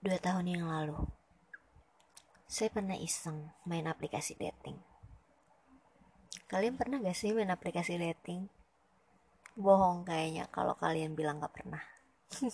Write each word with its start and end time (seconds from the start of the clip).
Dua 0.00 0.16
tahun 0.16 0.48
yang 0.48 0.64
lalu, 0.64 0.96
saya 2.48 2.72
pernah 2.72 2.96
iseng 2.96 3.52
main 3.68 3.84
aplikasi 3.84 4.32
dating. 4.32 4.80
Kalian 6.48 6.80
pernah 6.80 7.04
gak 7.04 7.12
sih 7.12 7.36
main 7.36 7.52
aplikasi 7.52 8.00
dating? 8.00 8.48
Bohong 9.60 10.08
kayaknya 10.08 10.48
kalau 10.48 10.72
kalian 10.72 11.12
bilang 11.12 11.36
gak 11.44 11.52
pernah. 11.52 11.84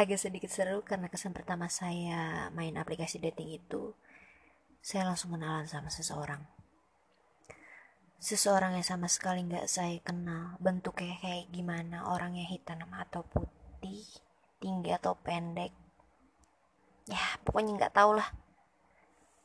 Agak 0.00 0.16
sedikit 0.16 0.48
seru 0.48 0.80
karena 0.80 1.12
kesan 1.12 1.36
pertama 1.36 1.68
saya 1.68 2.48
main 2.56 2.72
aplikasi 2.80 3.20
dating 3.20 3.60
itu, 3.60 3.92
saya 4.80 5.04
langsung 5.04 5.36
kenalan 5.36 5.68
sama 5.68 5.92
seseorang. 5.92 6.48
Seseorang 8.16 8.72
yang 8.80 8.88
sama 8.88 9.04
sekali 9.04 9.44
gak 9.44 9.68
saya 9.68 10.00
kenal, 10.00 10.56
bentuknya 10.64 11.20
kayak 11.20 11.52
gimana, 11.52 12.08
orangnya 12.08 12.48
hitam 12.48 12.88
atau 12.88 13.20
putih, 13.20 14.27
tinggi 14.58 14.90
atau 14.94 15.14
pendek. 15.18 15.72
Ya 17.08 17.22
pokoknya 17.42 17.78
nggak 17.78 17.94
tau 17.94 18.12
lah. 18.14 18.28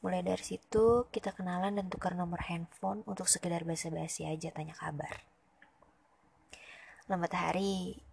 Mulai 0.03 0.19
dari 0.19 0.43
situ 0.43 1.07
kita 1.07 1.31
kenalan 1.31 1.79
dan 1.79 1.87
tukar 1.87 2.11
nomor 2.11 2.43
handphone 2.43 3.07
untuk 3.07 3.31
sekedar 3.31 3.63
basa-basi 3.63 4.27
aja 4.27 4.51
tanya 4.51 4.75
kabar. 4.75 5.23
Lambat 7.07 7.31
hari 7.31 8.03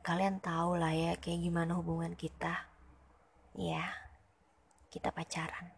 kalian 0.00 0.40
tahu 0.40 0.80
lah 0.80 0.96
ya 0.96 1.12
kayak 1.20 1.44
gimana 1.44 1.76
hubungan 1.76 2.16
kita. 2.16 2.70
Ya 3.52 3.84
kita 4.88 5.12
pacaran. 5.12 5.76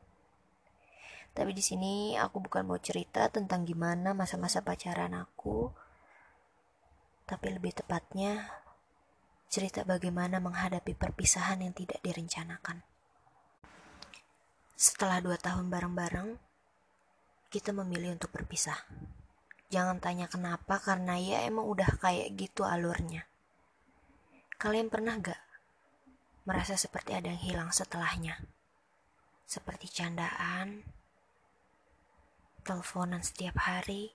Tapi 1.35 1.51
di 1.55 1.63
sini 1.63 2.15
aku 2.15 2.43
bukan 2.43 2.67
mau 2.67 2.79
cerita 2.79 3.27
tentang 3.31 3.67
gimana 3.67 4.15
masa-masa 4.15 4.63
pacaran 4.63 5.15
aku. 5.15 5.71
Tapi 7.27 7.47
lebih 7.51 7.75
tepatnya 7.75 8.47
cerita 9.49 9.81
bagaimana 9.83 10.45
menghadapi 10.45 10.93
perpisahan 10.93 11.65
yang 11.65 11.73
tidak 11.73 12.05
direncanakan. 12.05 12.85
Setelah 14.79 15.25
dua 15.25 15.41
tahun 15.41 15.73
bareng-bareng, 15.73 16.37
kita 17.49 17.73
memilih 17.73 18.15
untuk 18.15 18.31
berpisah. 18.31 18.77
Jangan 19.73 19.99
tanya 20.05 20.29
kenapa, 20.29 20.79
karena 20.79 21.17
ya 21.17 21.49
emang 21.49 21.65
udah 21.65 21.89
kayak 21.99 22.37
gitu 22.37 22.69
alurnya. 22.69 23.25
Kalian 24.61 24.93
pernah 24.93 25.17
gak 25.17 25.41
merasa 26.45 26.77
seperti 26.77 27.17
ada 27.17 27.33
yang 27.33 27.43
hilang 27.43 27.71
setelahnya? 27.73 28.39
Seperti 29.49 29.89
candaan, 29.89 30.85
teleponan 32.69 33.25
setiap 33.25 33.65
hari, 33.65 34.13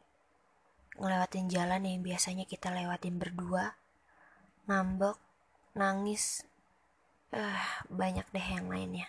ngelewatin 1.02 1.50
jalan 1.50 1.90
yang 1.90 2.06
biasanya 2.06 2.45
kita 2.45 2.70
lewatin 2.70 3.18
berdua, 3.18 3.73
ngambek, 4.64 5.19
nangis, 5.75 6.47
uh, 7.36 7.83
banyak 7.92 8.23
deh 8.31 8.47
yang 8.47 8.72
lainnya. 8.72 9.08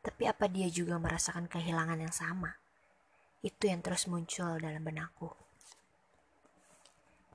Tapi 0.00 0.24
apa 0.26 0.48
dia 0.48 0.66
juga 0.72 0.96
merasakan 0.96 1.46
kehilangan 1.46 2.00
yang 2.00 2.14
sama? 2.14 2.56
Itu 3.44 3.68
yang 3.68 3.84
terus 3.84 4.08
muncul 4.08 4.60
dalam 4.60 4.80
benakku. 4.80 5.28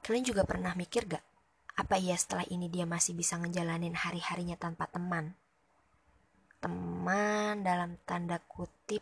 Kalian 0.05 0.25
juga 0.25 0.45
pernah 0.45 0.77
mikir 0.77 1.09
gak? 1.09 1.25
Apa 1.75 1.97
iya 1.97 2.13
setelah 2.13 2.45
ini 2.49 2.69
dia 2.69 2.85
masih 2.85 3.17
bisa 3.17 3.41
ngejalanin 3.41 3.97
hari-harinya 3.97 4.53
tanpa 4.53 4.85
teman? 4.89 5.33
Teman 6.61 7.65
dalam 7.65 7.97
tanda 8.05 8.37
kutip, 8.45 9.01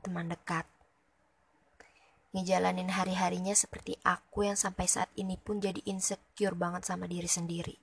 teman 0.00 0.32
dekat 0.32 0.64
ngejalanin 2.32 2.88
hari-harinya 2.88 3.52
seperti 3.52 4.00
aku 4.00 4.48
yang 4.48 4.56
sampai 4.56 4.88
saat 4.88 5.12
ini 5.20 5.36
pun 5.36 5.60
jadi 5.60 5.84
insecure 5.84 6.56
banget 6.56 6.88
sama 6.88 7.04
diri 7.04 7.28
sendiri. 7.28 7.76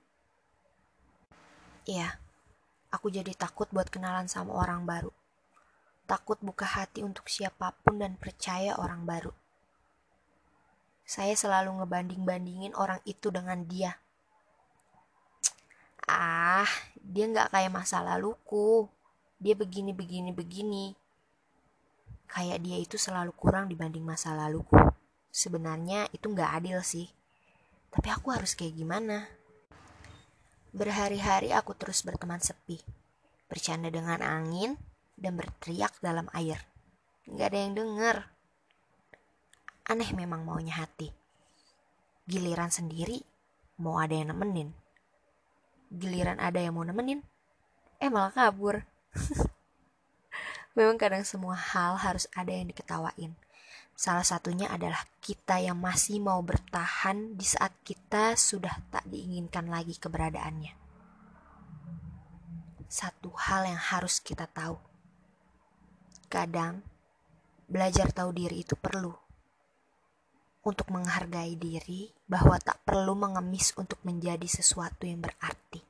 Iya, 1.86 2.18
aku 2.90 3.14
jadi 3.14 3.30
takut 3.38 3.70
buat 3.70 3.86
kenalan 3.88 4.26
sama 4.26 4.58
orang 4.58 4.82
baru. 4.82 5.14
Takut 6.10 6.42
buka 6.42 6.66
hati 6.66 7.06
untuk 7.06 7.30
siapa 7.30 7.78
pun 7.86 8.02
dan 8.02 8.18
percaya 8.18 8.74
orang 8.74 9.06
baru. 9.06 9.30
Saya 11.06 11.38
selalu 11.38 11.82
ngebanding-bandingin 11.82 12.74
orang 12.74 12.98
itu 13.06 13.30
dengan 13.30 13.62
dia. 13.66 13.98
Ah, 16.10 16.66
dia 16.98 17.30
nggak 17.30 17.54
kayak 17.54 17.70
masa 17.70 18.02
laluku. 18.02 18.90
Dia 19.38 19.54
begini, 19.54 19.94
begini, 19.94 20.34
begini 20.34 20.99
kayak 22.30 22.62
dia 22.62 22.78
itu 22.78 22.94
selalu 22.94 23.34
kurang 23.34 23.66
dibanding 23.66 24.06
masa 24.06 24.32
laluku. 24.32 24.78
Sebenarnya 25.30 26.06
itu 26.14 26.30
nggak 26.30 26.62
adil 26.62 26.78
sih. 26.82 27.10
Tapi 27.90 28.08
aku 28.10 28.30
harus 28.30 28.54
kayak 28.54 28.78
gimana? 28.78 29.26
Berhari-hari 30.70 31.50
aku 31.50 31.74
terus 31.74 32.06
berteman 32.06 32.38
sepi, 32.38 32.78
bercanda 33.50 33.90
dengan 33.90 34.22
angin, 34.22 34.78
dan 35.18 35.34
berteriak 35.34 35.98
dalam 35.98 36.30
air. 36.30 36.62
Nggak 37.26 37.46
ada 37.50 37.58
yang 37.58 37.74
denger. 37.74 38.16
Aneh 39.90 40.10
memang 40.14 40.46
maunya 40.46 40.78
hati. 40.78 41.10
Giliran 42.30 42.70
sendiri, 42.70 43.18
mau 43.82 43.98
ada 43.98 44.14
yang 44.14 44.30
nemenin. 44.30 44.70
Giliran 45.90 46.38
ada 46.38 46.62
yang 46.62 46.78
mau 46.78 46.86
nemenin, 46.86 47.26
eh 47.98 48.06
malah 48.06 48.30
kabur. 48.30 48.86
Memang 50.78 50.96
kadang 50.96 51.26
semua 51.26 51.58
hal 51.58 51.98
harus 51.98 52.30
ada 52.30 52.54
yang 52.54 52.70
diketawain. 52.70 53.34
Salah 54.00 54.24
satunya 54.24 54.70
adalah 54.70 55.04
kita 55.20 55.60
yang 55.60 55.76
masih 55.76 56.22
mau 56.22 56.40
bertahan 56.40 57.36
di 57.36 57.44
saat 57.44 57.74
kita 57.84 58.38
sudah 58.38 58.72
tak 58.88 59.04
diinginkan 59.04 59.68
lagi 59.68 59.98
keberadaannya. 59.98 60.72
Satu 62.88 63.28
hal 63.34 63.68
yang 63.68 63.82
harus 63.82 64.22
kita 64.22 64.48
tahu. 64.48 64.78
Kadang 66.30 66.80
belajar 67.68 68.08
tahu 68.14 68.30
diri 68.32 68.62
itu 68.62 68.78
perlu 68.78 69.12
untuk 70.64 70.88
menghargai 70.92 71.56
diri 71.56 72.08
bahwa 72.24 72.56
tak 72.56 72.80
perlu 72.86 73.12
mengemis 73.16 73.72
untuk 73.76 73.98
menjadi 74.06 74.46
sesuatu 74.46 75.04
yang 75.04 75.24
berarti. 75.24 75.80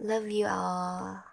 Love 0.00 0.28
you 0.32 0.48
all. 0.48 1.29